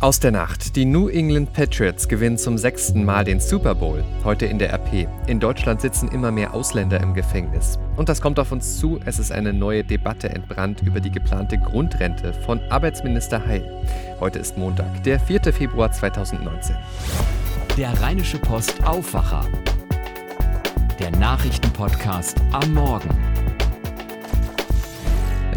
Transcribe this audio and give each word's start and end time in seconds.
Aus 0.00 0.20
der 0.20 0.30
Nacht. 0.30 0.76
Die 0.76 0.84
New 0.84 1.08
England 1.08 1.52
Patriots 1.52 2.06
gewinnen 2.06 2.38
zum 2.38 2.56
sechsten 2.56 3.04
Mal 3.04 3.24
den 3.24 3.40
Super 3.40 3.74
Bowl. 3.74 4.04
Heute 4.22 4.46
in 4.46 4.60
der 4.60 4.72
RP. 4.72 5.08
In 5.26 5.40
Deutschland 5.40 5.80
sitzen 5.80 6.06
immer 6.12 6.30
mehr 6.30 6.54
Ausländer 6.54 7.00
im 7.00 7.14
Gefängnis. 7.14 7.80
Und 7.96 8.08
das 8.08 8.20
kommt 8.20 8.38
auf 8.38 8.52
uns 8.52 8.78
zu. 8.78 9.00
Es 9.06 9.18
ist 9.18 9.32
eine 9.32 9.52
neue 9.52 9.82
Debatte 9.82 10.28
entbrannt 10.28 10.82
über 10.82 11.00
die 11.00 11.10
geplante 11.10 11.58
Grundrente 11.58 12.32
von 12.32 12.60
Arbeitsminister 12.70 13.44
Heil. 13.44 13.68
Heute 14.20 14.38
ist 14.38 14.56
Montag, 14.56 15.02
der 15.02 15.18
4. 15.18 15.52
Februar 15.52 15.90
2019. 15.90 16.76
Der 17.76 18.00
Rheinische 18.00 18.38
Post 18.38 18.76
Aufwacher. 18.84 19.44
Der 21.00 21.10
Nachrichtenpodcast 21.10 22.36
am 22.52 22.72
Morgen. 22.72 23.08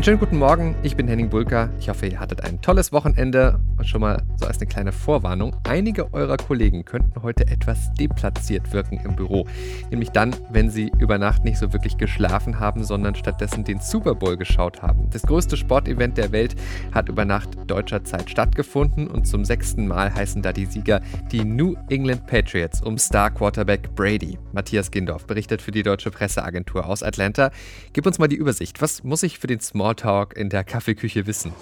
Einen 0.02 0.05
schönen 0.05 0.20
guten 0.20 0.39
Morgen, 0.39 0.75
ich 0.81 0.95
bin 0.95 1.07
Henning 1.07 1.29
Bulka. 1.29 1.70
Ich 1.79 1.88
hoffe, 1.88 2.07
ihr 2.07 2.20
hattet 2.20 2.43
ein 2.43 2.59
tolles 2.59 2.91
Wochenende 2.91 3.59
und 3.77 3.88
schon 3.88 4.01
mal 4.01 4.23
so 4.36 4.47
als 4.47 4.57
eine 4.57 4.65
kleine 4.65 4.91
Vorwarnung. 4.91 5.55
Einige 5.64 6.11
eurer 6.11 6.37
Kollegen 6.37 6.86
könnten 6.86 7.21
heute 7.21 7.46
etwas 7.46 7.93
deplatziert 8.00 8.74
wirken 8.74 9.00
im 9.05 9.15
Büro. 9.15 9.46
Nämlich 9.91 10.10
dann, 10.10 10.36
wenn 10.50 10.71
sie 10.71 10.91
über 10.97 11.19
Nacht 11.19 11.43
nicht 11.43 11.60
so 11.60 11.71
wirklich 11.71 11.97
geschlafen 11.97 12.60
haben, 12.60 12.83
sondern 12.83 13.14
stattdessen 13.14 13.64
den 13.64 13.79
Super 13.79 14.15
Bowl 14.15 14.37
geschaut 14.37 14.82
haben. 14.82 15.07
Das 15.11 15.21
größte 15.21 15.55
Sportevent 15.55 16.18
der 16.18 16.32
Welt 16.32 16.55
hat 16.91 17.07
über 17.07 17.24
Nacht 17.24 17.49
deutscher 17.68 18.04
Zeit 18.04 18.27
stattgefunden 18.27 19.05
und 19.05 19.27
zum 19.27 19.46
sechsten 19.46 19.88
Mal 19.88 20.11
heißen 20.11 20.41
da 20.41 20.52
die 20.52 20.65
Sieger 20.65 21.02
die 21.32 21.43
New 21.43 21.75
England 21.89 22.25
Patriots 22.25 22.82
um 22.82 22.97
Star 22.97 23.29
Quarterback 23.29 23.93
Brady. 23.93 24.39
Matthias 24.52 24.89
Gindorf 24.89 25.27
berichtet 25.27 25.61
für 25.61 25.69
die 25.69 25.83
deutsche 25.83 26.10
Presseagentur 26.10 26.88
aus 26.88 27.04
Atlanta. 27.04 27.52
Gib 27.93 28.07
uns 28.07 28.18
mal 28.18 28.27
die 28.27 28.38
Übersicht. 28.38 28.82
Was 28.82 29.04
muss 29.04 29.21
ich 29.21 29.38
für 29.38 29.46
den 29.46 29.60
Small 29.60 29.90
Smalltalk 29.91 30.37
in 30.37 30.50
der 30.50 30.63
Kaffeeküche 30.63 31.27
wissen? 31.27 31.54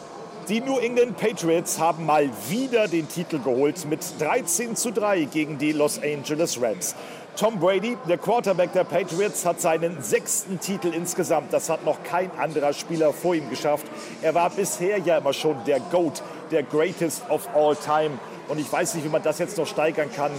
Die 0.49 0.61
New 0.61 0.79
England 0.79 1.17
Patriots 1.17 1.79
haben 1.79 2.05
mal 2.05 2.29
wieder 2.47 2.87
den 2.87 3.07
Titel 3.07 3.39
geholt 3.39 3.85
mit 3.85 3.99
13 4.19 4.75
zu 4.75 4.91
3 4.91 5.25
gegen 5.25 5.57
die 5.57 5.71
Los 5.71 5.99
Angeles 6.01 6.59
Rams. 6.61 6.95
Tom 7.35 7.59
Brady, 7.59 7.97
der 8.07 8.17
Quarterback 8.17 8.73
der 8.73 8.83
Patriots, 8.83 9.45
hat 9.45 9.61
seinen 9.61 10.01
sechsten 10.01 10.59
Titel 10.59 10.91
insgesamt. 10.93 11.53
Das 11.53 11.69
hat 11.69 11.85
noch 11.85 12.03
kein 12.03 12.31
anderer 12.37 12.73
Spieler 12.73 13.13
vor 13.13 13.35
ihm 13.35 13.49
geschafft. 13.49 13.85
Er 14.21 14.33
war 14.33 14.49
bisher 14.49 14.97
ja 14.99 15.19
immer 15.19 15.33
schon 15.33 15.55
der 15.65 15.79
GOAT, 15.79 16.21
der 16.51 16.63
Greatest 16.63 17.29
of 17.29 17.47
All 17.55 17.75
Time. 17.75 18.19
Und 18.47 18.59
ich 18.59 18.71
weiß 18.71 18.95
nicht, 18.95 19.05
wie 19.05 19.09
man 19.09 19.23
das 19.23 19.39
jetzt 19.39 19.57
noch 19.57 19.67
steigern 19.67 20.09
kann 20.15 20.31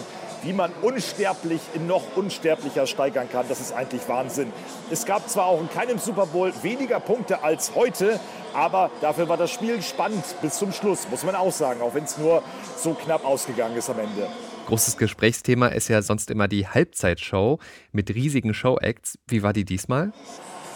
wie 0.43 0.53
man 0.53 0.73
unsterblich 0.83 1.61
in 1.75 1.87
noch 1.87 2.03
unsterblicher 2.17 2.87
steigern 2.87 3.29
kann. 3.31 3.47
Das 3.49 3.61
ist 3.61 3.73
eigentlich 3.73 4.09
Wahnsinn. 4.09 4.53
Es 4.91 5.05
gab 5.05 5.29
zwar 5.29 5.47
auch 5.47 5.61
in 5.61 5.71
keinem 5.71 5.99
Super 5.99 6.27
Bowl 6.27 6.53
weniger 6.63 7.01
Punkte 7.01 7.43
als 7.43 7.75
heute, 7.75 8.19
aber 8.55 8.91
dafür 9.01 9.29
war 9.29 9.37
das 9.37 9.51
Spiel 9.51 9.83
spannend 9.83 10.25
bis 10.43 10.59
zum 10.59 10.73
Schluss, 10.73 11.07
muss 11.11 11.25
man 11.25 11.35
auch 11.35 11.53
sagen, 11.53 11.81
auch 11.83 11.95
wenn 11.95 12.05
es 12.05 12.19
nur 12.19 12.43
so 12.77 12.95
knapp 12.95 13.25
ausgegangen 13.25 13.77
ist 13.77 13.91
am 13.91 13.99
Ende. 13.99 14.29
Großes 14.67 14.97
Gesprächsthema 14.97 15.69
ist 15.69 15.89
ja 15.89 16.01
sonst 16.01 16.31
immer 16.31 16.47
die 16.47 16.67
Halbzeitshow 16.69 17.59
mit 17.93 18.15
riesigen 18.15 18.55
Show-Acts. 18.55 19.19
Wie 19.27 19.43
war 19.43 19.53
die 19.53 19.65
diesmal? 19.65 20.13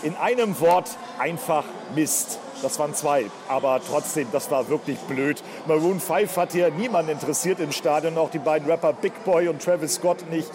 In 0.03 0.17
einem 0.17 0.59
Wort 0.61 0.91
einfach 1.19 1.65
Mist. 1.95 2.41
Das 2.63 2.79
waren 2.79 2.95
zwei, 2.95 3.27
aber 3.49 3.81
trotzdem, 3.87 4.29
das 4.33 4.51
war 4.51 4.69
wirklich 4.69 4.99
blöd. 5.01 5.43
Maroon 5.67 6.01
5 6.01 6.37
hat 6.37 6.53
hier 6.53 6.71
niemanden 6.71 7.13
interessiert 7.13 7.61
im 7.61 7.73
Stadion, 7.73 8.17
auch 8.17 8.31
die 8.31 8.39
beiden 8.39 8.71
Rapper 8.71 8.93
Big 8.93 9.25
Boy 9.25 9.49
und 9.49 9.63
Travis 9.63 9.97
Scott 9.97 10.31
nicht. 10.31 10.51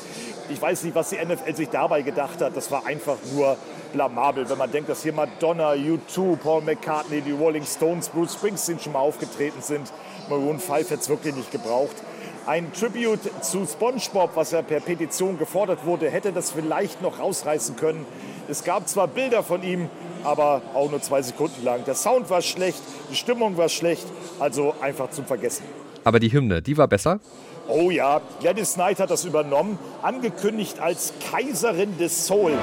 Ich 0.50 0.62
weiß 0.62 0.84
nicht, 0.84 0.96
was 0.96 1.10
die 1.10 1.18
NFL 1.18 1.56
sich 1.56 1.70
dabei 1.70 2.02
gedacht 2.02 2.42
hat. 2.42 2.56
Das 2.56 2.72
war 2.72 2.86
einfach 2.86 3.18
nur 3.34 3.58
blamabel, 3.94 4.50
wenn 4.50 4.58
man 4.58 4.72
denkt, 4.72 4.90
dass 4.90 5.04
hier 5.04 5.14
Madonna, 5.14 5.72
U2, 5.72 6.38
Paul 6.38 6.62
McCartney, 6.62 7.22
die 7.22 7.32
Rolling 7.32 7.66
Stones, 7.66 8.10
Bruce 8.10 8.34
Springsteen 8.34 8.80
schon 8.80 8.94
mal 8.94 9.00
aufgetreten 9.00 9.62
sind. 9.62 9.92
Maroon 10.30 10.60
5 10.60 10.90
hätte 10.90 11.02
es 11.02 11.10
wirklich 11.10 11.36
nicht 11.36 11.52
gebraucht. 11.52 11.96
Ein 12.46 12.74
Tribute 12.74 13.20
zu 13.44 13.66
SpongeBob, 13.68 14.32
was 14.34 14.52
ja 14.52 14.64
per 14.64 14.80
Petition 14.80 15.38
gefordert 15.38 15.86
wurde, 15.86 16.10
hätte 16.10 16.32
das 16.32 16.50
vielleicht 16.52 17.02
noch 17.02 17.20
rausreißen 17.20 17.76
können. 17.76 18.06
Es 18.48 18.64
gab 18.64 18.88
zwar 18.88 19.08
Bilder 19.08 19.44
von 19.44 19.62
ihm, 19.62 19.90
aber 20.24 20.62
auch 20.74 20.90
nur 20.90 21.02
zwei 21.02 21.22
Sekunden 21.22 21.64
lang. 21.64 21.84
Der 21.86 21.96
Sound 21.96 22.30
war 22.30 22.42
schlecht, 22.42 22.82
die 23.12 23.16
Stimmung 23.16 23.58
war 23.58 23.70
schlecht, 23.70 24.06
also 24.40 24.74
einfach 24.82 25.12
zum 25.12 25.26
Vergessen. 25.26 25.64
Aber 26.04 26.20
die 26.20 26.32
Hymne, 26.32 26.62
die 26.62 26.78
war 26.78 26.88
besser? 26.88 27.20
Oh 27.68 27.92
ja, 27.92 28.22
Gladys 28.40 28.74
Knight 28.74 29.00
hat 29.00 29.12
das 29.12 29.26
übernommen, 29.26 29.78
angekündigt 30.02 30.80
als 30.80 31.14
Kaiserin 31.32 31.98
des 31.98 32.26
Soul. 32.26 32.54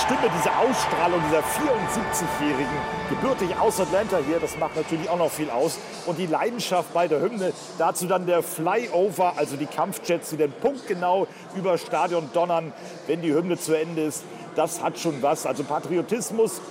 Stimme, 0.00 0.30
diese 0.34 0.50
Ausstrahlung 0.56 1.20
dieser 1.28 1.40
74-Jährigen, 1.40 2.76
gebürtig 3.10 3.54
aus 3.58 3.78
Atlanta 3.80 4.18
hier, 4.26 4.40
das 4.40 4.56
macht 4.56 4.74
natürlich 4.74 5.10
auch 5.10 5.18
noch 5.18 5.30
viel 5.30 5.50
aus. 5.50 5.78
Und 6.06 6.18
die 6.18 6.26
Leidenschaft 6.26 6.94
bei 6.94 7.06
der 7.06 7.20
Hymne, 7.20 7.52
dazu 7.76 8.06
dann 8.06 8.24
der 8.24 8.42
Flyover, 8.42 9.34
also 9.36 9.56
die 9.56 9.66
Kampfjets, 9.66 10.30
die 10.30 10.38
den 10.38 10.52
Punkt 10.52 10.86
genau 10.86 11.26
über 11.54 11.76
Stadion 11.76 12.30
donnern, 12.32 12.72
wenn 13.06 13.20
die 13.20 13.34
Hymne 13.34 13.58
zu 13.58 13.74
Ende 13.78 14.02
ist. 14.02 14.24
Das 14.56 14.82
hat 14.82 14.98
schon 14.98 15.20
was. 15.22 15.44
Also 15.44 15.64
Patriotismus 15.64 16.62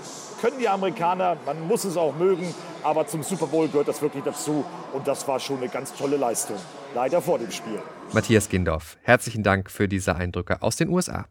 können 0.41 0.57
die 0.59 0.67
Amerikaner, 0.67 1.37
man 1.45 1.67
muss 1.67 1.83
es 1.83 1.97
auch 1.97 2.15
mögen, 2.15 2.53
aber 2.83 3.05
zum 3.05 3.21
Super 3.21 3.47
Bowl 3.47 3.67
gehört 3.67 3.89
das 3.89 4.01
wirklich 4.01 4.23
dazu. 4.23 4.65
Und 4.91 5.07
das 5.07 5.27
war 5.27 5.39
schon 5.39 5.57
eine 5.57 5.69
ganz 5.69 5.93
tolle 5.93 6.17
Leistung. 6.17 6.57
Leider 6.95 7.21
vor 7.21 7.37
dem 7.37 7.51
Spiel. 7.51 7.79
Matthias 8.11 8.49
Gindorf, 8.49 8.97
herzlichen 9.03 9.43
Dank 9.43 9.69
für 9.69 9.87
diese 9.87 10.15
Eindrücke 10.15 10.63
aus 10.63 10.77
den 10.77 10.89
USA. 10.89 11.25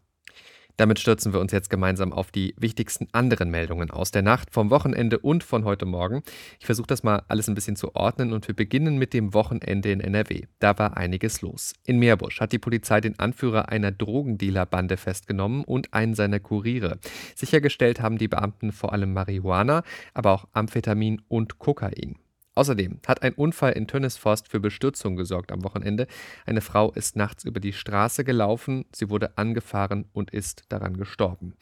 Damit 0.79 1.01
stürzen 1.01 1.33
wir 1.33 1.41
uns 1.41 1.51
jetzt 1.51 1.71
gemeinsam 1.71 2.13
auf 2.13 2.31
die 2.31 2.55
wichtigsten 2.57 3.09
anderen 3.11 3.51
Meldungen 3.51 3.91
aus 3.91 4.13
der 4.13 4.23
Nacht, 4.23 4.53
vom 4.53 4.71
Wochenende 4.71 5.19
und 5.19 5.43
von 5.43 5.65
heute 5.65 5.87
Morgen. 5.87 6.23
Ich 6.61 6.67
versuche 6.67 6.87
das 6.87 7.03
mal 7.03 7.25
alles 7.27 7.49
ein 7.49 7.57
bisschen 7.57 7.75
zu 7.75 7.97
ordnen 7.97 8.33
und 8.33 8.47
wir 8.47 8.55
beginnen 8.55 8.97
mit 8.97 9.13
dem 9.13 9.35
Wochenende 9.35 9.91
in 9.91 10.01
NRW. 10.01 10.45
Da 10.61 10.79
war 10.79 10.97
einiges 10.97 11.43
los. 11.43 11.73
In 11.85 11.99
Meerbusch 11.99 12.41
hat 12.41 12.53
die 12.53 12.61
Polizei 12.61 13.01
den 13.01 13.19
Anführer 13.19 13.71
einer 13.71 13.91
Drogendealerbande 13.91 14.97
festgenommen 14.97 15.65
und 15.65 15.93
einen 15.95 16.15
seiner 16.15 16.39
Kuriere. 16.39 17.01
Sichergestellt 17.35 18.01
haben 18.01 18.17
die 18.17 18.29
Beamten 18.29 18.71
vor 18.71 18.93
allem 18.93 19.13
Marihuana, 19.13 19.83
aber 20.15 20.31
auch 20.31 20.47
Amphetamin 20.53 21.21
und 21.27 21.59
Kokain. 21.59 22.21
Außerdem 22.59 22.99
hat 23.07 23.23
ein 23.23 23.35
Unfall 23.35 23.75
in 23.75 23.87
Tönnesforst 23.87 24.49
für 24.49 24.59
Bestürzung 24.59 25.15
gesorgt 25.15 25.53
am 25.53 25.63
Wochenende. 25.63 26.09
Eine 26.45 26.61
Frau 26.61 26.91
ist 26.91 27.15
nachts 27.15 27.45
über 27.45 27.61
die 27.61 27.73
Straße 27.73 28.25
gelaufen, 28.25 28.85
sie 28.93 29.11
wurde 29.11 29.39
angefahren 29.39 30.07
und 30.13 30.33
ist 30.33 30.65
daran 30.69 30.97
gestorben. 30.97 31.55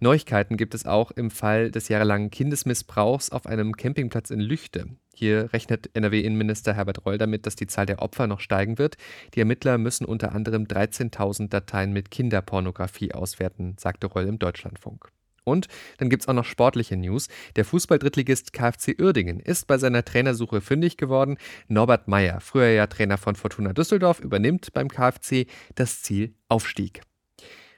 Neuigkeiten 0.00 0.56
gibt 0.56 0.74
es 0.74 0.86
auch 0.86 1.12
im 1.12 1.30
Fall 1.30 1.70
des 1.70 1.86
jahrelangen 1.86 2.32
Kindesmissbrauchs 2.32 3.30
auf 3.30 3.46
einem 3.46 3.76
Campingplatz 3.76 4.30
in 4.30 4.40
Lüchte. 4.40 4.88
Hier 5.14 5.52
rechnet 5.52 5.90
NRW-Innenminister 5.94 6.74
Herbert 6.74 7.06
Reul 7.06 7.16
damit, 7.16 7.46
dass 7.46 7.54
die 7.54 7.68
Zahl 7.68 7.86
der 7.86 8.02
Opfer 8.02 8.26
noch 8.26 8.40
steigen 8.40 8.76
wird. 8.76 8.96
Die 9.36 9.38
Ermittler 9.38 9.78
müssen 9.78 10.04
unter 10.04 10.32
anderem 10.32 10.64
13.000 10.64 11.48
Dateien 11.48 11.92
mit 11.92 12.10
Kinderpornografie 12.10 13.14
auswerten, 13.14 13.76
sagte 13.78 14.08
Reul 14.08 14.26
im 14.26 14.40
Deutschlandfunk. 14.40 15.12
Und 15.44 15.68
dann 15.98 16.08
gibt 16.08 16.22
es 16.22 16.28
auch 16.28 16.34
noch 16.34 16.44
sportliche 16.44 16.96
News. 16.96 17.28
Der 17.56 17.64
Fußball-Drittligist 17.64 18.52
KfC 18.52 18.96
Uerdingen 19.00 19.40
ist 19.40 19.66
bei 19.66 19.78
seiner 19.78 20.04
Trainersuche 20.04 20.60
fündig 20.60 20.96
geworden. 20.96 21.36
Norbert 21.68 22.08
Meyer, 22.08 22.40
früher 22.40 22.70
ja 22.70 22.86
Trainer 22.86 23.18
von 23.18 23.36
Fortuna 23.36 23.72
Düsseldorf, 23.72 24.20
übernimmt 24.20 24.72
beim 24.72 24.88
KfC 24.88 25.46
das 25.74 26.02
Ziel 26.02 26.34
Aufstieg. 26.48 27.02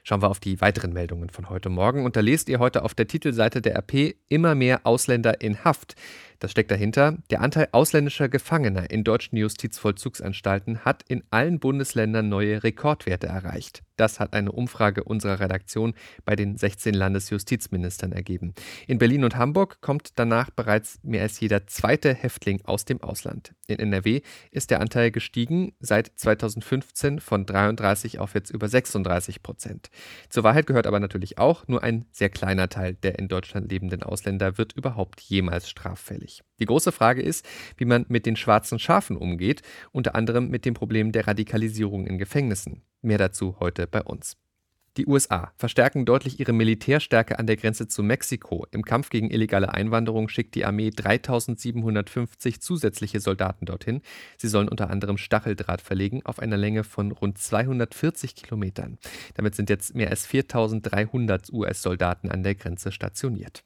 Schauen 0.07 0.21
wir 0.21 0.29
auf 0.29 0.39
die 0.39 0.61
weiteren 0.61 0.93
Meldungen 0.93 1.29
von 1.29 1.49
heute 1.49 1.67
Morgen 1.67 2.05
und 2.05 2.15
da 2.15 2.21
lest 2.21 2.47
ihr 2.47 2.59
heute 2.59 2.83
auf 2.83 2.95
der 2.95 3.07
Titelseite 3.07 3.61
der 3.61 3.75
RP 3.75 4.15
immer 4.29 4.55
mehr 4.55 4.85
Ausländer 4.85 5.41
in 5.41 5.65
Haft. 5.65 5.95
Das 6.39 6.51
steckt 6.51 6.71
dahinter. 6.71 7.17
Der 7.29 7.41
Anteil 7.41 7.67
ausländischer 7.73 8.29
Gefangener 8.29 8.89
in 8.89 9.03
deutschen 9.03 9.35
Justizvollzugsanstalten 9.35 10.85
hat 10.85 11.03
in 11.09 11.23
allen 11.29 11.59
Bundesländern 11.59 12.29
neue 12.29 12.63
Rekordwerte 12.63 13.27
erreicht. 13.27 13.83
Das 13.97 14.19
hat 14.19 14.33
eine 14.33 14.51
Umfrage 14.51 15.03
unserer 15.03 15.39
Redaktion 15.39 15.93
bei 16.23 16.35
den 16.35 16.55
16 16.55 16.93
Landesjustizministern 16.93 18.11
ergeben. 18.11 18.53
In 18.87 18.99
Berlin 18.99 19.23
und 19.23 19.35
Hamburg 19.35 19.81
kommt 19.81 20.11
danach 20.15 20.49
bereits 20.51 20.99
mehr 21.03 21.23
als 21.23 21.39
jeder 21.39 21.67
zweite 21.67 22.13
Häftling 22.13 22.61
aus 22.63 22.85
dem 22.85 23.01
Ausland. 23.01 23.53
In 23.67 23.79
NRW 23.79 24.21
ist 24.51 24.71
der 24.71 24.79
Anteil 24.79 25.11
gestiegen 25.11 25.73
seit 25.79 26.11
2015 26.15 27.19
von 27.19 27.45
33 27.45 28.19
auf 28.19 28.33
jetzt 28.35 28.51
über 28.51 28.69
36 28.69 29.43
Prozent. 29.43 29.89
Zur 30.29 30.43
Wahrheit 30.43 30.67
gehört 30.67 30.87
aber 30.87 30.99
natürlich 30.99 31.37
auch, 31.37 31.67
nur 31.67 31.83
ein 31.83 32.05
sehr 32.11 32.29
kleiner 32.29 32.69
Teil 32.69 32.93
der 32.93 33.19
in 33.19 33.27
Deutschland 33.27 33.71
lebenden 33.71 34.03
Ausländer 34.03 34.57
wird 34.57 34.73
überhaupt 34.73 35.21
jemals 35.21 35.69
straffällig. 35.69 36.43
Die 36.59 36.65
große 36.65 36.91
Frage 36.91 37.21
ist, 37.21 37.45
wie 37.77 37.85
man 37.85 38.05
mit 38.09 38.25
den 38.25 38.35
schwarzen 38.35 38.79
Schafen 38.79 39.17
umgeht, 39.17 39.61
unter 39.91 40.15
anderem 40.15 40.49
mit 40.49 40.65
dem 40.65 40.73
Problem 40.73 41.11
der 41.11 41.27
Radikalisierung 41.27 42.07
in 42.07 42.17
Gefängnissen. 42.17 42.83
Mehr 43.07 43.17
dazu 43.17 43.55
heute 43.61 43.87
bei 43.87 44.03
uns. 44.03 44.35
Die 44.97 45.05
USA 45.05 45.53
verstärken 45.55 46.05
deutlich 46.05 46.41
ihre 46.41 46.51
Militärstärke 46.51 47.39
an 47.39 47.47
der 47.47 47.55
Grenze 47.55 47.87
zu 47.87 48.03
Mexiko. 48.03 48.67
Im 48.71 48.83
Kampf 48.83 49.09
gegen 49.09 49.31
illegale 49.31 49.73
Einwanderung 49.73 50.27
schickt 50.27 50.55
die 50.55 50.65
Armee 50.65 50.89
3750 50.89 52.59
zusätzliche 52.59 53.21
Soldaten 53.21 53.65
dorthin. 53.65 54.01
Sie 54.35 54.49
sollen 54.49 54.67
unter 54.67 54.89
anderem 54.89 55.17
Stacheldraht 55.17 55.79
verlegen 55.79 56.25
auf 56.25 56.39
einer 56.39 56.57
Länge 56.57 56.83
von 56.83 57.13
rund 57.13 57.37
240 57.37 58.35
Kilometern. 58.35 58.97
Damit 59.35 59.55
sind 59.55 59.69
jetzt 59.69 59.95
mehr 59.95 60.09
als 60.09 60.25
4300 60.25 61.53
US-Soldaten 61.53 62.29
an 62.29 62.43
der 62.43 62.55
Grenze 62.55 62.91
stationiert. 62.91 63.63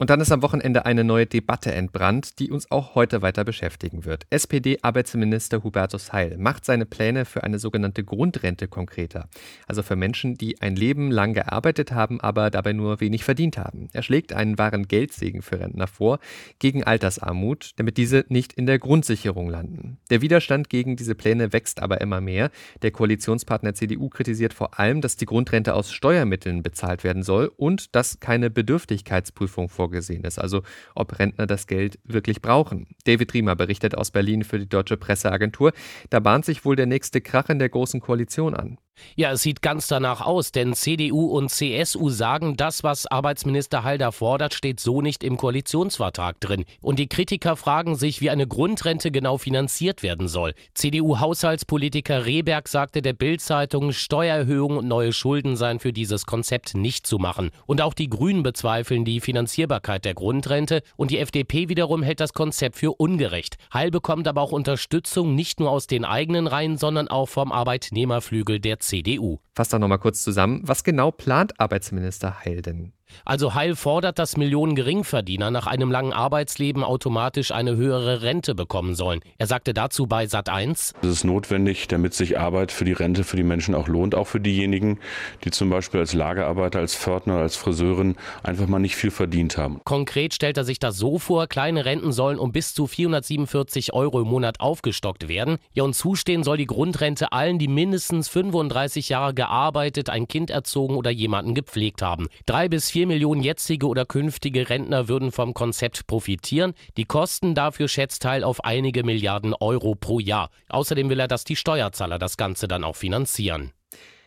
Und 0.00 0.10
dann 0.10 0.20
ist 0.20 0.32
am 0.32 0.42
Wochenende 0.42 0.86
eine 0.86 1.04
neue 1.04 1.26
Debatte 1.26 1.72
entbrannt, 1.72 2.40
die 2.40 2.50
uns 2.50 2.68
auch 2.68 2.96
heute 2.96 3.22
weiter 3.22 3.44
beschäftigen 3.44 4.04
wird. 4.04 4.26
SPD-Arbeitsminister 4.30 5.62
Hubertus 5.62 6.12
Heil 6.12 6.36
macht 6.36 6.64
seine 6.64 6.84
Pläne 6.84 7.24
für 7.24 7.44
eine 7.44 7.60
sogenannte 7.60 8.02
Grundrente 8.02 8.66
konkreter. 8.66 9.28
Also 9.68 9.84
für 9.84 9.94
Menschen, 9.94 10.34
die 10.34 10.60
ein 10.60 10.74
Leben 10.74 11.12
lang 11.12 11.32
gearbeitet 11.32 11.92
haben, 11.92 12.20
aber 12.20 12.50
dabei 12.50 12.72
nur 12.72 13.00
wenig 13.00 13.22
verdient 13.22 13.56
haben. 13.56 13.88
Er 13.92 14.02
schlägt 14.02 14.32
einen 14.32 14.58
wahren 14.58 14.88
Geldsegen 14.88 15.42
für 15.42 15.60
Rentner 15.60 15.86
vor, 15.86 16.18
gegen 16.58 16.82
Altersarmut, 16.82 17.70
damit 17.76 17.96
diese 17.96 18.24
nicht 18.28 18.52
in 18.52 18.66
der 18.66 18.80
Grundsicherung 18.80 19.48
landen. 19.48 19.98
Der 20.10 20.22
Widerstand 20.22 20.70
gegen 20.70 20.96
diese 20.96 21.14
Pläne 21.14 21.52
wächst 21.52 21.80
aber 21.80 22.00
immer 22.00 22.20
mehr. 22.20 22.50
Der 22.82 22.90
Koalitionspartner 22.90 23.74
CDU 23.74 24.08
kritisiert 24.08 24.54
vor 24.54 24.80
allem, 24.80 25.00
dass 25.00 25.14
die 25.14 25.26
Grundrente 25.26 25.72
aus 25.74 25.92
Steuermitteln 25.92 26.64
bezahlt 26.64 27.04
werden 27.04 27.22
soll 27.22 27.52
und 27.56 27.94
dass 27.94 28.18
keine 28.18 28.50
Bedürftigkeitsprüfung 28.50 29.68
vorgesehen 29.68 29.83
vorgesehen 29.84 30.24
ist, 30.24 30.38
also 30.38 30.62
ob 30.94 31.18
Rentner 31.18 31.46
das 31.46 31.66
Geld 31.66 31.98
wirklich 32.04 32.40
brauchen. 32.40 32.86
David 33.04 33.34
Riemer 33.34 33.54
berichtet 33.54 33.94
aus 33.94 34.10
Berlin 34.10 34.42
für 34.42 34.58
die 34.58 34.68
Deutsche 34.68 34.96
Presseagentur. 34.96 35.72
Da 36.08 36.20
bahnt 36.20 36.46
sich 36.46 36.64
wohl 36.64 36.74
der 36.74 36.86
nächste 36.86 37.20
Krach 37.20 37.50
in 37.50 37.58
der 37.58 37.68
Großen 37.68 38.00
Koalition 38.00 38.54
an. 38.54 38.78
Ja, 39.16 39.30
es 39.30 39.42
sieht 39.42 39.62
ganz 39.62 39.86
danach 39.86 40.20
aus, 40.20 40.50
denn 40.50 40.74
CDU 40.74 41.26
und 41.26 41.48
CSU 41.48 42.10
sagen, 42.10 42.56
das, 42.56 42.82
was 42.82 43.06
Arbeitsminister 43.06 43.84
Halder 43.84 44.10
fordert, 44.10 44.54
steht 44.54 44.80
so 44.80 45.00
nicht 45.00 45.22
im 45.22 45.36
Koalitionsvertrag 45.36 46.40
drin. 46.40 46.64
Und 46.80 46.98
die 46.98 47.06
Kritiker 47.06 47.54
fragen 47.54 47.94
sich, 47.94 48.20
wie 48.20 48.30
eine 48.30 48.48
Grundrente 48.48 49.12
genau 49.12 49.38
finanziert 49.38 50.02
werden 50.02 50.26
soll. 50.26 50.54
CDU-Haushaltspolitiker 50.74 52.26
Rehberg 52.26 52.66
sagte 52.66 53.02
der 53.02 53.12
Bild-Zeitung, 53.12 53.92
Steuererhöhungen 53.92 54.78
und 54.78 54.88
neue 54.88 55.12
Schulden 55.12 55.56
seien 55.56 55.78
für 55.78 55.92
dieses 55.92 56.26
Konzept 56.26 56.74
nicht 56.74 57.06
zu 57.06 57.18
machen. 57.18 57.50
Und 57.66 57.82
auch 57.82 57.94
die 57.94 58.10
Grünen 58.10 58.42
bezweifeln 58.42 59.04
die 59.04 59.20
Finanzierbarkeit 59.20 60.04
der 60.04 60.14
Grundrente 60.14 60.82
und 60.96 61.12
die 61.12 61.18
FDP 61.18 61.68
wiederum 61.68 62.02
hält 62.02 62.18
das 62.18 62.32
Konzept 62.32 62.76
für 62.76 62.92
ungerecht. 62.92 63.58
Heil 63.72 63.92
bekommt 63.92 64.26
aber 64.26 64.42
auch 64.42 64.50
Unterstützung 64.50 65.36
nicht 65.36 65.60
nur 65.60 65.70
aus 65.70 65.86
den 65.86 66.04
eigenen 66.04 66.48
Reihen, 66.48 66.78
sondern 66.78 67.06
auch 67.06 67.28
vom 67.28 67.52
Arbeitnehmerflügel 67.52 68.58
der 68.58 68.80
CDU. 68.88 69.38
Fass 69.54 69.68
da 69.68 69.78
nochmal 69.78 69.98
kurz 69.98 70.22
zusammen. 70.22 70.60
Was 70.64 70.84
genau 70.84 71.10
plant 71.10 71.58
Arbeitsminister 71.60 72.44
Heil 72.44 72.62
denn? 72.62 72.92
Also 73.24 73.54
Heil 73.54 73.76
fordert, 73.76 74.18
dass 74.18 74.36
Millionen 74.36 74.74
Geringverdiener 74.74 75.50
nach 75.50 75.66
einem 75.66 75.90
langen 75.90 76.12
Arbeitsleben 76.12 76.84
automatisch 76.84 77.52
eine 77.52 77.76
höhere 77.76 78.22
Rente 78.22 78.54
bekommen 78.54 78.94
sollen. 78.94 79.20
Er 79.38 79.46
sagte 79.46 79.74
dazu 79.74 80.06
bei 80.06 80.24
Sat1: 80.24 80.94
Es 81.02 81.08
ist 81.08 81.24
notwendig, 81.24 81.88
damit 81.88 82.14
sich 82.14 82.38
Arbeit 82.38 82.72
für 82.72 82.84
die 82.84 82.92
Rente 82.92 83.24
für 83.24 83.36
die 83.36 83.42
Menschen 83.42 83.74
auch 83.74 83.88
lohnt, 83.88 84.14
auch 84.14 84.26
für 84.26 84.40
diejenigen, 84.40 84.98
die 85.44 85.50
zum 85.50 85.70
Beispiel 85.70 86.00
als 86.00 86.14
Lagerarbeiter, 86.14 86.78
als 86.78 86.94
Pförtner, 86.94 87.36
als 87.36 87.56
Friseurin 87.56 88.16
einfach 88.42 88.66
mal 88.66 88.78
nicht 88.78 88.96
viel 88.96 89.10
verdient 89.10 89.56
haben. 89.56 89.80
Konkret 89.84 90.34
stellt 90.34 90.56
er 90.56 90.64
sich 90.64 90.78
das 90.78 90.96
so 90.96 91.18
vor, 91.18 91.46
kleine 91.46 91.84
Renten 91.84 92.12
sollen 92.12 92.38
um 92.38 92.52
bis 92.52 92.74
zu 92.74 92.86
447 92.86 93.92
Euro 93.92 94.20
im 94.20 94.28
Monat 94.28 94.60
aufgestockt 94.60 95.28
werden. 95.28 95.58
Ja, 95.72 95.84
und 95.84 95.94
zustehen 95.94 96.44
soll 96.44 96.56
die 96.56 96.66
Grundrente 96.66 97.32
allen, 97.32 97.58
die 97.58 97.68
mindestens 97.68 98.28
35 98.28 99.08
Jahre 99.08 99.34
gearbeitet, 99.34 100.10
ein 100.10 100.28
Kind 100.28 100.50
erzogen 100.50 100.96
oder 100.96 101.10
jemanden 101.10 101.54
gepflegt 101.54 102.02
haben. 102.02 102.28
Drei 102.46 102.68
bis 102.68 102.93
vier 102.94 103.08
Millionen 103.08 103.42
jetzige 103.42 103.88
oder 103.88 104.06
künftige 104.06 104.70
Rentner 104.70 105.08
würden 105.08 105.32
vom 105.32 105.52
Konzept 105.52 106.06
profitieren. 106.06 106.74
Die 106.96 107.06
Kosten 107.06 107.56
dafür 107.56 107.88
schätzt 107.88 108.22
Teil 108.22 108.44
auf 108.44 108.62
einige 108.62 109.02
Milliarden 109.02 109.52
Euro 109.52 109.96
pro 109.96 110.20
Jahr. 110.20 110.48
Außerdem 110.68 111.10
will 111.10 111.18
er, 111.18 111.26
dass 111.26 111.42
die 111.42 111.56
Steuerzahler 111.56 112.20
das 112.20 112.36
Ganze 112.36 112.68
dann 112.68 112.84
auch 112.84 112.94
finanzieren. 112.94 113.72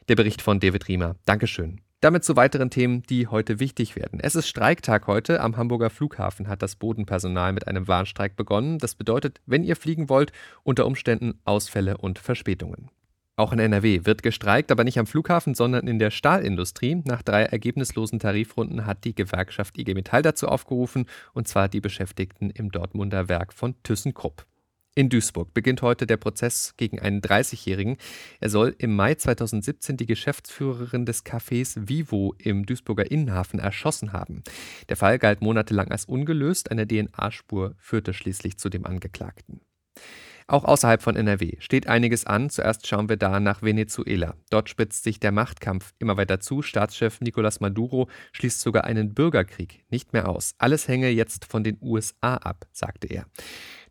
Der 0.10 0.18
Bericht 0.18 0.42
von 0.42 0.60
David 0.60 0.90
Riemer. 0.90 1.16
Dankeschön. 1.26 1.80
Damit 2.02 2.26
zu 2.26 2.36
weiteren 2.36 2.70
Themen, 2.70 3.04
die 3.04 3.28
heute 3.28 3.62
wichtig 3.62 3.96
werden. 3.96 4.20
Es 4.20 4.36
ist 4.36 4.50
Streiktag 4.50 5.08
heute. 5.08 5.40
Am 5.40 5.56
Hamburger 5.56 5.90
Flughafen 5.90 6.50
hat 6.50 6.62
das 6.62 6.76
Bodenpersonal 6.76 7.54
mit 7.54 7.70
einem 7.70 7.88
Warnstreik 7.88 8.36
begonnen. 8.36 8.80
Das 8.80 8.96
bedeutet, 8.96 9.40
wenn 9.46 9.64
ihr 9.64 9.78
fliegen 9.78 10.10
wollt, 10.10 10.34
unter 10.64 10.88
Umständen 10.88 11.40
Ausfälle 11.46 11.98
und 11.98 12.20
Verspätungen. 12.20 12.92
Auch 13.40 13.54
in 13.54 13.60
NRW 13.60 14.02
wird 14.04 14.24
gestreikt, 14.24 14.72
aber 14.72 14.84
nicht 14.84 14.98
am 14.98 15.06
Flughafen, 15.06 15.54
sondern 15.54 15.88
in 15.88 16.00
der 16.00 16.10
Stahlindustrie. 16.10 17.04
Nach 17.06 17.22
drei 17.22 17.44
ergebnislosen 17.44 18.18
Tarifrunden 18.18 18.88
hat 18.88 19.04
die 19.04 19.14
Gewerkschaft 19.14 19.78
IG 19.78 19.94
Metall 19.94 20.24
dazu 20.24 20.48
aufgerufen, 20.48 21.06
und 21.34 21.48
zwar 21.48 21.70
die 21.70 21.80
Beschäftigten 21.80 22.50
im 22.50 22.72
Dortmunder 22.72 23.30
Werk 23.30 23.54
von 23.54 23.76
ThyssenKrupp. 23.84 24.48
In 24.96 25.10
Duisburg 25.10 25.54
beginnt 25.54 25.84
heute 25.84 26.08
der 26.08 26.18
Prozess 26.18 26.74
gegen 26.78 27.00
einen 27.00 27.22
30-Jährigen. 27.22 27.98
Er 28.40 28.50
soll 28.50 28.76
im 28.80 28.96
Mai 28.96 29.14
2017 29.14 29.98
die 29.98 30.08
Geschäftsführerin 30.08 31.06
des 31.06 31.24
Cafés 31.24 31.88
Vivo 31.88 32.34
im 32.40 32.66
Duisburger 32.66 33.12
Innenhafen 33.12 33.60
erschossen 33.60 34.14
haben. 34.14 34.42
Der 34.90 34.98
Fall 34.98 35.20
galt 35.20 35.42
monatelang 35.42 35.92
als 35.92 36.06
ungelöst. 36.06 36.72
Eine 36.72 36.88
DNA-Spur 36.88 37.76
führte 37.78 38.16
schließlich 38.16 38.58
zu 38.58 38.70
dem 38.70 38.88
Angeklagten. 38.88 39.62
Auch 40.50 40.64
außerhalb 40.64 41.02
von 41.02 41.18
NRW 41.18 41.58
steht 41.60 41.88
einiges 41.88 42.26
an. 42.26 42.50
Zuerst 42.50 42.88
schauen 42.88 43.10
wir 43.10 43.18
da 43.18 43.42
nach 43.42 43.62
Venezuela. 43.62 44.36
Dort 44.50 44.70
spitzt 44.70 45.04
sich 45.04 45.20
der 45.20 45.34
Machtkampf 45.34 45.94
immer 46.00 46.16
weiter 46.16 46.40
zu. 46.40 46.62
Staatschef 46.62 47.20
Nicolás 47.20 47.58
Maduro 47.60 48.10
schließt 48.32 48.62
sogar 48.62 48.86
einen 48.86 49.14
Bürgerkrieg 49.14 49.84
nicht 49.90 50.14
mehr 50.14 50.30
aus. 50.30 50.54
Alles 50.58 50.88
hänge 50.88 51.10
jetzt 51.10 51.44
von 51.44 51.66
den 51.66 51.78
USA 51.82 52.36
ab, 52.36 52.66
sagte 52.72 53.08
er. 53.08 53.26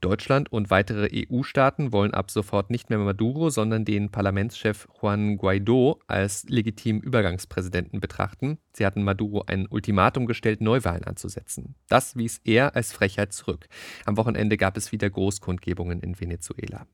Deutschland 0.01 0.53
und 0.53 0.71
weitere 0.71 1.09
EU-Staaten 1.13 1.93
wollen 1.93 2.15
ab 2.15 2.31
sofort 2.31 2.71
nicht 2.71 2.91
mehr 2.91 2.99
Maduro, 2.99 3.51
sondern 3.51 3.85
den 3.85 4.11
Parlamentschef 4.11 4.89
Juan 5.01 5.37
Guaido 5.37 6.01
als 6.07 6.45
legitimen 6.49 7.01
Übergangspräsidenten 7.01 8.01
betrachten. 8.01 8.59
Sie 8.73 8.85
hatten 8.85 9.03
Maduro 9.03 9.45
ein 9.47 9.67
Ultimatum 9.69 10.27
gestellt, 10.27 10.61
Neuwahlen 10.61 11.05
anzusetzen. 11.05 11.75
Das 11.89 12.17
wies 12.17 12.41
er 12.45 12.77
als 12.77 12.93
Frechheit 12.93 13.33
zurück. 13.33 13.67
Am 14.05 14.17
Wochenende 14.17 14.57
gab 14.57 14.77
es 14.77 14.93
wieder 14.93 15.09
Großkundgebungen 15.09 16.01
in 16.01 16.19
Venezuela. 16.21 16.87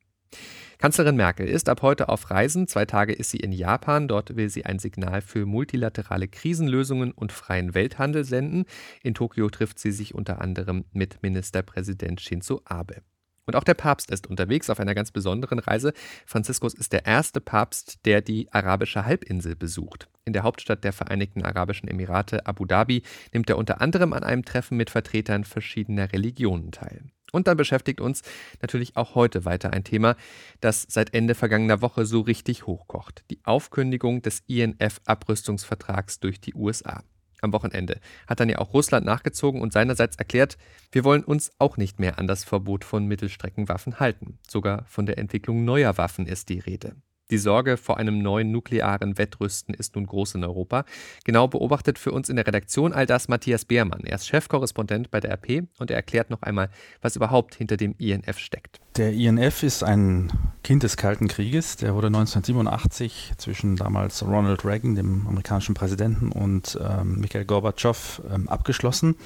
Kanzlerin 0.82 1.14
Merkel 1.14 1.46
ist 1.46 1.68
ab 1.68 1.82
heute 1.82 2.08
auf 2.08 2.30
Reisen. 2.32 2.66
Zwei 2.66 2.86
Tage 2.86 3.12
ist 3.12 3.30
sie 3.30 3.38
in 3.38 3.52
Japan. 3.52 4.08
Dort 4.08 4.34
will 4.34 4.48
sie 4.48 4.66
ein 4.66 4.80
Signal 4.80 5.22
für 5.22 5.46
multilaterale 5.46 6.26
Krisenlösungen 6.26 7.12
und 7.12 7.30
freien 7.30 7.74
Welthandel 7.74 8.24
senden. 8.24 8.64
In 9.02 9.14
Tokio 9.14 9.48
trifft 9.48 9.78
sie 9.78 9.92
sich 9.92 10.12
unter 10.12 10.40
anderem 10.40 10.84
mit 10.92 11.22
Ministerpräsident 11.22 12.20
Shinzo 12.20 12.62
Abe. 12.64 13.02
Und 13.46 13.54
auch 13.54 13.62
der 13.62 13.74
Papst 13.74 14.10
ist 14.10 14.26
unterwegs 14.26 14.70
auf 14.70 14.80
einer 14.80 14.94
ganz 14.94 15.12
besonderen 15.12 15.60
Reise. 15.60 15.92
Franziskus 16.26 16.74
ist 16.74 16.92
der 16.92 17.06
erste 17.06 17.40
Papst, 17.40 18.04
der 18.04 18.20
die 18.20 18.52
arabische 18.52 19.04
Halbinsel 19.04 19.54
besucht. 19.54 20.08
In 20.24 20.32
der 20.32 20.42
Hauptstadt 20.42 20.82
der 20.82 20.92
Vereinigten 20.92 21.44
Arabischen 21.44 21.88
Emirate, 21.88 22.46
Abu 22.46 22.64
Dhabi, 22.64 23.02
nimmt 23.32 23.50
er 23.50 23.58
unter 23.58 23.80
anderem 23.80 24.12
an 24.12 24.24
einem 24.24 24.44
Treffen 24.44 24.76
mit 24.76 24.90
Vertretern 24.90 25.44
verschiedener 25.44 26.12
Religionen 26.12 26.72
teil. 26.72 27.04
Und 27.32 27.48
dann 27.48 27.56
beschäftigt 27.56 28.00
uns 28.00 28.22
natürlich 28.60 28.96
auch 28.96 29.14
heute 29.14 29.44
weiter 29.44 29.72
ein 29.72 29.84
Thema, 29.84 30.16
das 30.60 30.86
seit 30.88 31.14
Ende 31.14 31.34
vergangener 31.34 31.80
Woche 31.80 32.04
so 32.04 32.20
richtig 32.20 32.66
hochkocht. 32.66 33.24
Die 33.30 33.40
Aufkündigung 33.44 34.22
des 34.22 34.44
INF-Abrüstungsvertrags 34.46 36.20
durch 36.20 36.40
die 36.40 36.54
USA. 36.54 37.02
Am 37.40 37.52
Wochenende 37.52 38.00
hat 38.28 38.38
dann 38.38 38.50
ja 38.50 38.58
auch 38.58 38.72
Russland 38.72 39.04
nachgezogen 39.04 39.62
und 39.62 39.72
seinerseits 39.72 40.16
erklärt, 40.16 40.58
wir 40.92 41.02
wollen 41.02 41.24
uns 41.24 41.50
auch 41.58 41.76
nicht 41.76 41.98
mehr 41.98 42.18
an 42.18 42.28
das 42.28 42.44
Verbot 42.44 42.84
von 42.84 43.06
Mittelstreckenwaffen 43.06 43.98
halten. 43.98 44.38
Sogar 44.46 44.84
von 44.84 45.06
der 45.06 45.18
Entwicklung 45.18 45.64
neuer 45.64 45.98
Waffen 45.98 46.26
ist 46.26 46.50
die 46.50 46.60
Rede. 46.60 46.94
Die 47.32 47.38
Sorge 47.38 47.78
vor 47.78 47.96
einem 47.96 48.18
neuen 48.18 48.52
nuklearen 48.52 49.16
Wettrüsten 49.16 49.74
ist 49.74 49.94
nun 49.94 50.04
groß 50.04 50.34
in 50.34 50.44
Europa. 50.44 50.84
Genau 51.24 51.48
beobachtet 51.48 51.98
für 51.98 52.12
uns 52.12 52.28
in 52.28 52.36
der 52.36 52.46
Redaktion 52.46 52.92
all 52.92 53.06
das 53.06 53.26
Matthias 53.26 53.64
Beermann. 53.64 54.02
Er 54.04 54.16
ist 54.16 54.26
Chefkorrespondent 54.26 55.10
bei 55.10 55.18
der 55.18 55.30
RP 55.32 55.66
und 55.78 55.90
er 55.90 55.96
erklärt 55.96 56.28
noch 56.28 56.42
einmal, 56.42 56.68
was 57.00 57.16
überhaupt 57.16 57.54
hinter 57.54 57.78
dem 57.78 57.94
INF 57.96 58.38
steckt. 58.38 58.80
Der 58.98 59.14
INF 59.14 59.62
ist 59.62 59.82
ein 59.82 60.30
Kind 60.62 60.82
des 60.82 60.98
Kalten 60.98 61.26
Krieges. 61.26 61.78
Der 61.78 61.94
wurde 61.94 62.08
1987 62.08 63.32
zwischen 63.38 63.76
damals 63.76 64.22
Ronald 64.22 64.66
Reagan, 64.66 64.94
dem 64.94 65.26
amerikanischen 65.26 65.74
Präsidenten, 65.74 66.32
und 66.32 66.78
ähm, 66.86 67.18
Mikhail 67.18 67.46
Gorbatschow 67.46 68.20
ähm, 68.30 68.46
abgeschlossen 68.50 69.16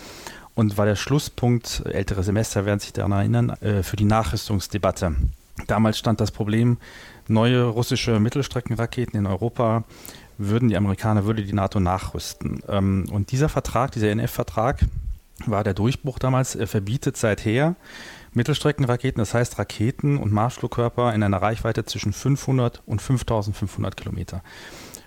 und 0.55 0.79
war 0.79 0.87
der 0.87 0.95
Schlusspunkt, 0.95 1.83
ältere 1.87 2.23
Semester 2.23 2.67
werden 2.67 2.79
sich 2.79 2.93
daran 2.93 3.11
erinnern, 3.11 3.51
äh, 3.61 3.83
für 3.83 3.97
die 3.97 4.05
Nachrüstungsdebatte. 4.05 5.17
Damals 5.67 5.99
stand 5.99 6.21
das 6.21 6.31
Problem, 6.31 6.77
neue 7.28 7.64
russische 7.64 8.21
Mittelstreckenraketen 8.21 9.18
in 9.18 9.26
Europa 9.26 9.85
würden 10.38 10.68
die 10.68 10.76
Amerikaner, 10.76 11.25
würde 11.25 11.45
die 11.45 11.52
NATO 11.52 11.80
nachrüsten. 11.80 12.62
Ähm, 12.68 13.06
und 13.11 13.33
dieser 13.33 13.49
Vertrag, 13.49 13.92
dieser 13.92 14.11
NF-Vertrag, 14.11 14.85
war 15.45 15.64
der 15.64 15.75
Durchbruch 15.75 16.18
damals. 16.18 16.54
Er 16.54 16.66
verbietet 16.66 17.16
seither 17.16 17.76
Mittelstreckenraketen, 18.33 19.18
das 19.18 19.35
heißt 19.35 19.59
Raketen 19.59 20.18
und 20.18 20.33
Marschflugkörper 20.33 21.14
in 21.14 21.23
einer 21.23 21.40
Reichweite 21.40 21.85
zwischen 21.85 22.12
500 22.12 22.83
und 22.87 23.02
5500 23.02 23.97
Kilometer. 23.97 24.42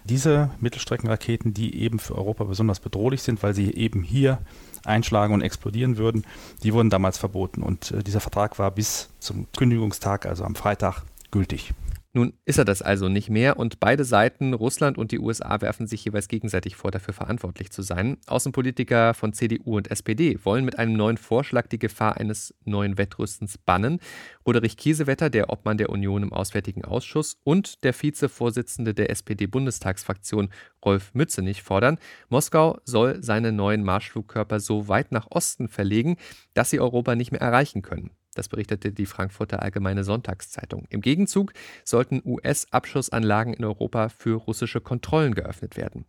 Diese 0.06 0.50
Mittelstreckenraketen, 0.60 1.54
die 1.54 1.82
eben 1.82 2.00
für 2.00 2.16
Europa 2.16 2.44
besonders 2.46 2.80
bedrohlich 2.80 3.22
sind, 3.22 3.44
weil 3.44 3.54
sie 3.54 3.74
eben 3.74 4.02
hier 4.02 4.40
einschlagen 4.86 5.34
und 5.34 5.42
explodieren 5.42 5.98
würden, 5.98 6.26
die 6.64 6.74
wurden 6.74 6.90
damals 6.90 7.18
verboten. 7.18 7.62
Und 7.62 7.92
äh, 7.92 8.04
dieser 8.04 8.20
Vertrag 8.20 8.58
war 8.58 8.72
bis 8.72 9.10
zum 9.20 9.46
Kündigungstag, 9.56 10.26
also 10.26 10.44
am 10.44 10.56
Freitag, 10.56 11.04
gültig. 11.32 11.74
Nun 12.12 12.34
ist 12.46 12.58
er 12.58 12.66
das 12.66 12.82
also 12.82 13.08
nicht 13.08 13.30
mehr 13.30 13.58
und 13.58 13.80
beide 13.80 14.04
Seiten, 14.04 14.56
Russland 14.56 14.98
und 14.98 15.12
die 15.12 15.20
USA, 15.20 15.62
werfen 15.62 15.86
sich 15.86 16.04
jeweils 16.04 16.28
gegenseitig 16.28 16.76
vor, 16.76 16.90
dafür 16.90 17.14
verantwortlich 17.14 17.70
zu 17.70 17.84
sein. 17.84 18.18
Außenpolitiker 18.26 19.14
von 19.14 19.32
CDU 19.32 19.78
und 19.78 19.92
SPD 19.92 20.40
wollen 20.44 20.66
mit 20.66 20.80
einem 20.80 20.94
neuen 20.94 21.18
Vorschlag 21.18 21.68
die 21.68 21.78
Gefahr 21.78 22.18
eines 22.18 22.56
neuen 22.66 22.98
Wettrüstens 22.98 23.60
bannen. 23.60 24.00
Roderich 24.44 24.76
Kiesewetter, 24.76 25.30
der 25.30 25.52
Obmann 25.52 25.78
der 25.78 25.92
Union 25.92 26.24
im 26.24 26.34
Auswärtigen 26.34 26.84
Ausschuss 26.84 27.38
und 27.44 27.84
der 27.84 27.94
Vizevorsitzende 27.94 28.96
der 28.96 29.12
SPD-Bundestagsfraktion 29.12 30.50
Rolf 30.84 31.14
Mützenich 31.14 31.62
fordern, 31.62 32.00
Moskau 32.28 32.80
soll 32.86 33.22
seine 33.22 33.52
neuen 33.52 33.84
Marschflugkörper 33.84 34.60
so 34.60 34.88
weit 34.88 35.12
nach 35.12 35.28
Osten 35.30 35.68
verlegen, 35.68 36.18
dass 36.56 36.72
sie 36.72 36.80
Europa 36.80 37.16
nicht 37.16 37.32
mehr 37.32 37.42
erreichen 37.42 37.84
können. 37.84 38.10
Das 38.40 38.48
berichtete 38.48 38.94
die 38.94 39.06
Frankfurter 39.06 39.62
Allgemeine 39.62 40.06
Sonntagszeitung. 40.06 40.86
Im 40.90 41.02
Gegenzug 41.02 41.52
sollten 41.84 42.22
US-Abschussanlagen 42.24 43.54
in 43.54 43.66
Europa 43.66 44.08
für 44.08 44.38
russische 44.38 44.80
Kontrollen 44.80 45.36
geöffnet 45.36 45.76
werden. 45.76 46.06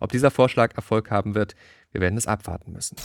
Ob 0.00 0.10
dieser 0.10 0.30
Vorschlag 0.30 0.74
Erfolg 0.76 1.10
haben 1.10 1.34
wird, 1.34 1.54
wir 1.94 2.00
werden 2.00 2.18
es 2.18 2.26
abwarten 2.26 2.72
müssen. 2.72 2.96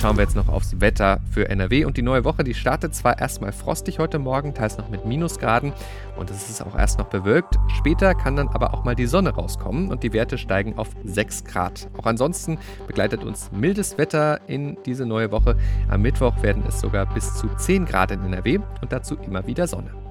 Schauen 0.00 0.16
wir 0.16 0.24
jetzt 0.24 0.34
noch 0.34 0.48
aufs 0.48 0.80
Wetter 0.80 1.20
für 1.30 1.50
NRW 1.50 1.84
und 1.84 1.98
die 1.98 2.02
neue 2.02 2.24
Woche, 2.24 2.42
die 2.42 2.54
startet 2.54 2.94
zwar 2.94 3.18
erstmal 3.18 3.52
frostig 3.52 3.98
heute 3.98 4.18
Morgen, 4.18 4.54
teils 4.54 4.78
noch 4.78 4.88
mit 4.88 5.04
Minusgraden 5.04 5.74
und 6.16 6.30
es 6.30 6.48
ist 6.48 6.62
auch 6.62 6.76
erst 6.76 6.98
noch 6.98 7.08
bewölkt. 7.08 7.56
Später 7.76 8.14
kann 8.14 8.34
dann 8.34 8.48
aber 8.48 8.72
auch 8.72 8.82
mal 8.82 8.94
die 8.94 9.06
Sonne 9.06 9.28
rauskommen 9.28 9.90
und 9.90 10.02
die 10.02 10.14
Werte 10.14 10.38
steigen 10.38 10.78
auf 10.78 10.88
6 11.04 11.44
Grad. 11.44 11.90
Auch 11.98 12.06
ansonsten 12.06 12.58
begleitet 12.86 13.22
uns 13.24 13.52
mildes 13.52 13.98
Wetter 13.98 14.40
in 14.48 14.78
diese 14.86 15.04
neue 15.04 15.30
Woche. 15.30 15.58
Am 15.90 16.00
Mittwoch 16.00 16.42
werden 16.42 16.64
es 16.66 16.80
sogar 16.80 17.04
bis 17.12 17.34
zu 17.34 17.48
10 17.48 17.84
Grad 17.84 18.10
in 18.10 18.24
NRW 18.24 18.60
und 18.80 18.90
dazu 18.90 19.16
immer 19.16 19.46
wieder 19.46 19.66
Sonne. 19.66 20.03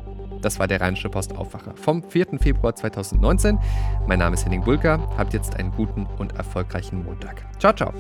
Das 0.43 0.59
war 0.59 0.67
der 0.67 0.79
Rheinische 0.81 1.09
Post 1.09 1.35
Aufwacher 1.35 1.73
vom 1.75 2.03
4. 2.03 2.37
Februar 2.39 2.75
2019. 2.75 3.57
Mein 4.07 4.19
Name 4.19 4.35
ist 4.35 4.45
Henning 4.45 4.63
Bulka. 4.63 4.99
Habt 5.17 5.33
jetzt 5.33 5.55
einen 5.55 5.71
guten 5.71 6.05
und 6.19 6.35
erfolgreichen 6.35 7.03
Montag. 7.03 7.43
Ciao, 7.59 7.73
ciao. 7.73 7.91